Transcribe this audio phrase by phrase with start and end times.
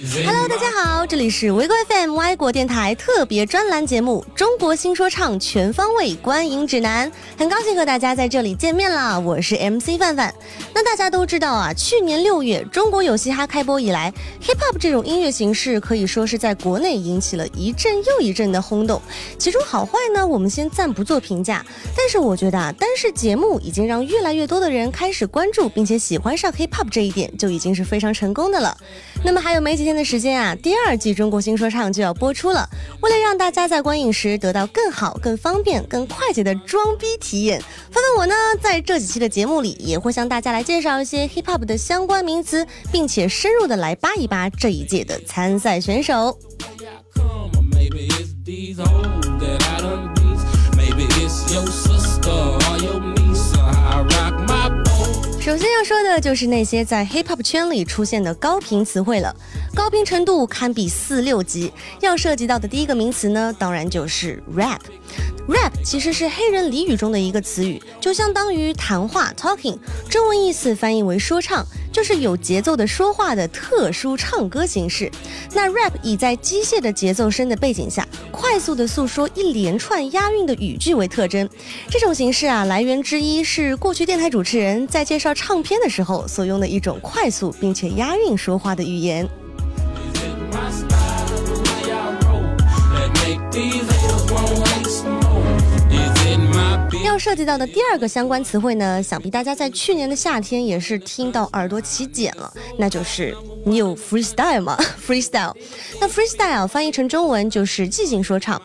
[0.00, 10.32] Hello，大家好，这里是维国 FM 外国电台特别专栏节目《中国新说唱全方位观影指南》，很高兴和大家在这里见面啦，我是 MC 范范。
[10.72, 19.02] 那大家都知道啊，去年六月中国有嘻哈开播以来，Hip Hop 这种音乐形式可以说是在国内引起了一阵又一阵的轰动。
[19.36, 21.64] 其中好坏呢，我们先暂不做评价，
[21.96, 28.76] 但是我觉得啊，单是节目已经让越来越多的人开始关注并且喜欢上 Hip Hop 这一点，就已经是非常成功的了。
[29.24, 32.68] 那么还有没几天的时间啊，第二季《中国新说唱》就要播出了。
[33.00, 37.58] 为了让大家在观影时得到更好、更方便、更快捷的装逼体验，
[37.90, 46.38] 芬芬我呢在这几期的节目里也会向大家来介绍一些 hip hop 的相关名词，并且深入的来扒一扒这一届的参赛选手。
[55.48, 59.34] 首先要说的就是那些在 hip hop 圈里出现的高频词汇了，
[59.74, 61.72] 高频程度堪比四六级。
[62.02, 64.78] 要涉及到的第一个名词呢，当然就是 rap。
[65.48, 69.78] rap 其实是黑人俚语中的一个词语，就相当于谈话 talking，
[70.10, 71.64] 中文意思翻译为说唱。
[71.98, 75.10] 就是有节奏的说话的特殊唱歌形式。
[75.52, 81.48] 那 rap 以在机械的节奏声的背景下，快速的诉说一连串押韵的语句为特征。
[81.90, 89.28] 这种形式啊，来源之一是过去电台主持人在介绍唱片的时候所用的一种快速并且押韵说话的语言。
[97.18, 104.78] 涉及到的第二个相关词汇呢，想必大家在去年的夏天也是听到耳朵起茧了，那就是你有 freestyle 吗？
[105.04, 105.54] freestyle，
[106.00, 108.60] 那 freestyle 翻译成中文就是即兴说唱，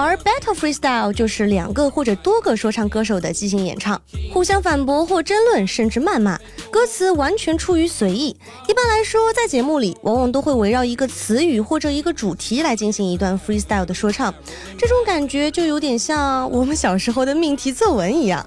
[0.00, 4.00] 而 battle freestyle 就是两个或者多个说唱歌手的即兴演唱，
[4.32, 6.38] 互相反驳或争论，甚至谩骂，
[6.70, 8.28] 歌词完全出于随意。
[8.68, 14.32] 一般来说，在节目里往往都会围绕一个词语或者一个主题来进行一段 freestyle 的说唱，
[14.78, 18.46] 这种感觉就有点像我们小时候的命题作文一样。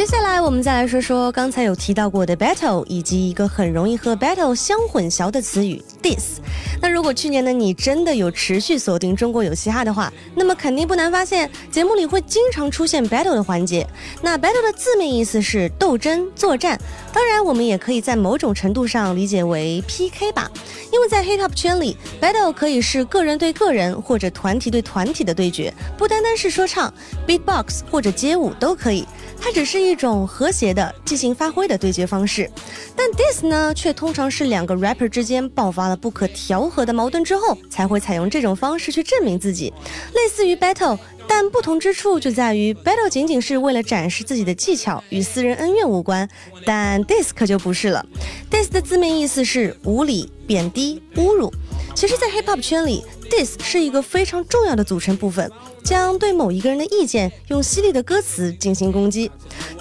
[0.00, 6.38] 接下来，我们再来说说刚才有提到过的 battle，以及一个很容易和 battle 相混淆的词语 diss。
[6.80, 13.86] 那如果去年的你真的有持续锁定中国有嘻哈的话，那么肯定不难发现，节目里会经常出现 battle 的环节。
[14.22, 16.80] 那 battle 的字面意思是斗争、作战，
[17.12, 20.50] 当然我们也可以在某种程度上理解为 PK 吧。
[20.90, 26.92] 因为在 hip hop 圈里，battle 可以是个人对个人或者团体对团体的对决，不单单是说唱、
[27.28, 29.06] beatbox 或者街舞都可以。
[29.40, 32.48] 它只是一种和谐的即兴发挥的对决方式，
[32.94, 39.72] 但 diss 呢，却通常是两个 rapper 之间爆发了不可调和的矛盾之后，才会采用这种方式去证明自己，
[40.14, 46.28] 类似于 battle，但不同之处就在于 battle 仅仅是为了展示自己的技巧，与私人恩怨无关，
[46.64, 48.04] 但 diss 可就不是了。
[48.50, 51.52] diss 的字面意思是无理、贬低、侮辱。
[51.94, 55.50] 其实，在 hip hop 圈里，diss 是一个非常重要的组成部分。
[55.82, 59.30] 将对某一个人的意见用犀利的歌词进行攻击，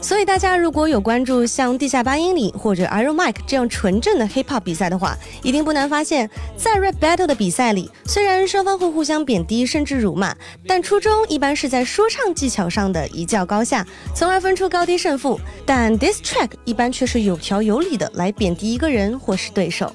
[0.02, 10.34] 所以大家如果有关注像地下八英里或者 Iron Mike 这样纯正的 hip hop 比赛的话，一定不难发现，在 rap battle 的比赛里，虽然双方会互相贬低甚至辱骂，
[10.66, 13.86] 但初衷一般是在说唱技巧上的一较高下，
[14.16, 15.38] 从而分出高低胜负。
[15.66, 19.94] 但 this track 一般却是有条有理的来贬低一个人或是对手。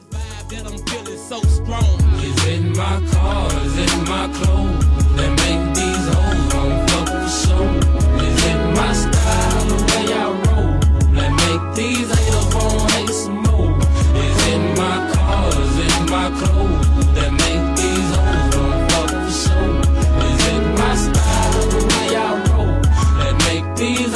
[4.08, 4.84] my clothes
[5.16, 7.66] that make these hoes don't fuck for show.
[8.26, 10.72] Is it my style the way I roll
[11.16, 13.78] that make these hate want hate some more?
[14.24, 15.48] Is it my car?
[15.62, 18.52] Is it my clothes that make these hoes
[18.90, 19.10] fuck
[20.78, 22.80] my style the way I roll
[23.18, 24.14] that make these?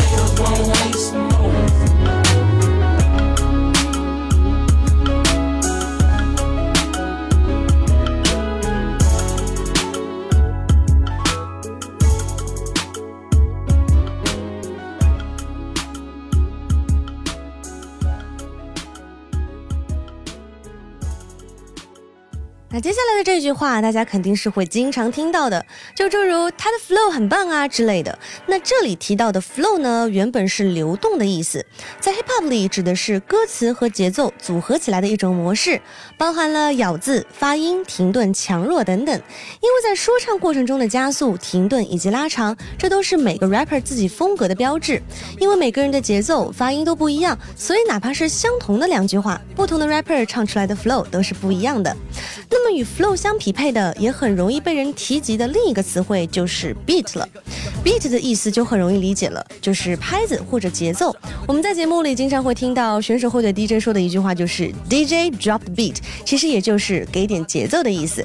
[22.80, 25.64] 接下来的这句话，大家肯定是会经常听到的，
[25.96, 28.16] 就诸如他的 flow 很棒啊之类的。
[28.46, 31.64] 那这里提到的 flow 呢，原本是流动的意思，
[31.98, 35.80] 在 hip hop 里指的是歌词和节奏组合起来的一种模式，
[36.16, 39.14] 包含了咬字、发音、停顿、强弱等等。
[39.60, 45.02] 因为在说唱过程中的加速、停顿以及拉长，这都是每个 rapper 自己风格的标志。
[45.40, 51.96] 因为每个人的节奏、发音都不一样，所以哪怕是相同的两句话，不同的 rapper 唱出来的 flow 都是不一样的。
[52.50, 57.28] 那么与 flow 相匹配的，也很容易被人提及的另一个词汇就是 beat 了。
[57.84, 61.14] beat 的意思就很容易理解了，就是拍子或者节奏。
[61.46, 68.24] 我们在节目里经常会听到选手会对 DJ 说的一句话，就是 DJ drop the beat，其实也就是给点节奏的意思。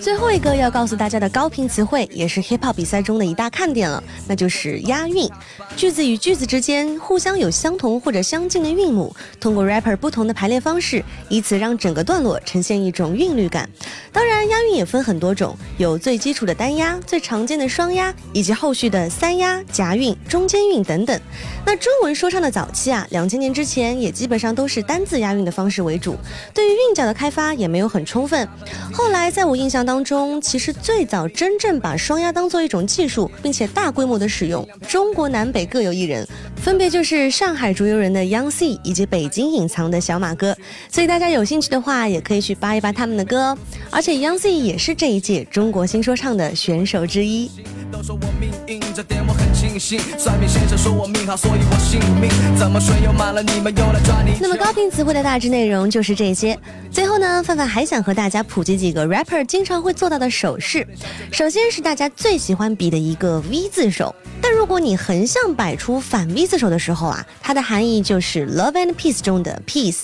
[0.00, 5.28] 最后一个要告诉大家的高频词汇，也是 hip hop 比赛中的一大看点了，那就是押韵。
[5.76, 13.68] 句子与句子之间互相有相同或者相近的韵母，通过 rapper 不同的排列方式，以此让整个段落呈现一种韵律感。
[14.12, 21.20] 当然，押韵也分很多种，有最基础的单押、最常见的双押，以及后续的三押、夹韵、中间韵等等。
[21.64, 26.16] 那中文说唱的早期啊，两千年之前也基本上都是单字押韵的方式为主。
[26.58, 28.48] 对于韵脚的开发也没有很充分。
[28.92, 36.26] 后来在我印象当中，其实最早真正把双押当做一种技术，并且大规模的使用，中国南北各有一人，
[36.56, 40.52] 分别就是上海竹游人的 Young C 以及北京隐藏的小马哥。
[40.90, 43.58] 所以大家有兴趣的话，也可以去扒一扒他们的歌哦。
[43.88, 47.48] 而且 Young C 也是这一届中国新说唱的选手之一。
[47.90, 49.98] 都说我命硬，这点我很庆幸。
[50.18, 52.30] 算命先生说我命好，所以我信命。
[52.58, 54.32] 怎么水又满了，你们又来抓你？
[54.40, 56.58] 那么高频词汇的大致内容就是这些。
[56.90, 60.86] 最后呢，范范还想和大家普及几个 rapper 经常会做到的手势。
[61.32, 70.02] 首先是大家最喜欢比的一个 V 字手，但如果你横向摆出反 V 字手的时候啊，它的含义就是 Love and Peace 中的 Peace。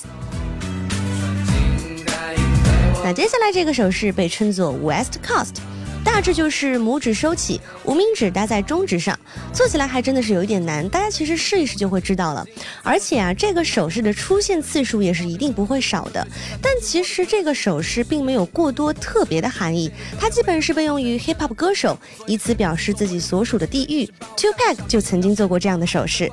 [3.03, 5.57] 那接下来这个手势被称作 West Coast。
[6.05, 9.19] 大致就是拇指收起，无名指搭在中指上，
[9.53, 10.89] 做起来还真的是有一点难。
[10.89, 12.47] 大家其实试一试就会知道了。
[12.85, 16.25] 而且啊，这个手势的出现次数也是一定不会少的。
[16.63, 19.91] 但其实这个手势并没有过多特别的含义，
[20.21, 24.07] 它基本是被用于 hip hop 歌手，以此表示自己所属的地域。
[24.37, 26.31] Two Pack 就曾经做过这样的手势。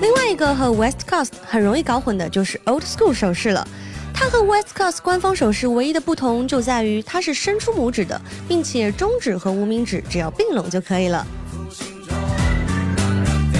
[0.00, 3.66] 另外一个和 West Coast 很容易搞混的就是 Old School 手势了。
[4.18, 8.18] 它和 West Coast 官方手势唯一的不同就在于，它是伸出拇指的，
[8.48, 11.24] 并且中指和无名指只要并拢就可以了。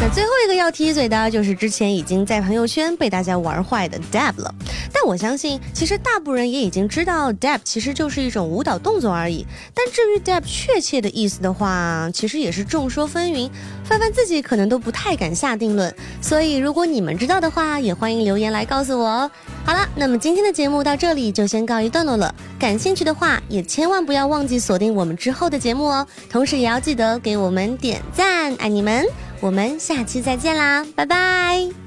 [0.00, 4.54] 那最后一个要提一嘴的就是之前已经在朋友圈被大家玩坏的 Dab 了。
[4.92, 9.46] 但我相信，其实大部分人也已经知道 Dab 其实就是一种舞蹈动作而已。
[9.74, 13.50] 但至于 Dab 确切的意思的话，其实也是众说纷纭，
[13.84, 15.94] 范范自己可能都不太敢下定论。
[16.22, 19.30] 所以如果你们知道的话，也欢迎留言来告诉我哦。
[19.66, 22.32] 好了，那么今天的节目到这里就先告一段落了。
[22.56, 26.06] 感兴趣的话，也千万不要忘记锁定我们之后的节目哦。
[26.30, 29.04] 同时也要记得给我们点赞，爱你们。
[29.40, 31.85] 我们下期再见啦，拜拜。